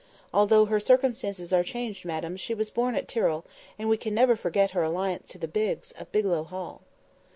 Although 0.33 0.65
her 0.65 0.79
circumstances 0.79 1.53
are 1.53 1.63
changed, 1.63 2.05
madam, 2.05 2.35
she 2.35 2.55
was 2.55 2.71
born 2.71 2.95
at 2.95 3.07
Tyrrell, 3.07 3.45
and 3.77 3.87
we 3.87 3.97
can 3.97 4.15
never 4.15 4.35
forget 4.35 4.71
her 4.71 4.81
alliance 4.81 5.27
to 5.29 5.37
the 5.37 5.47
Bigges, 5.47 5.91
of 5.93 6.11
Bigelow 6.11 6.45
Hall." 6.45 6.81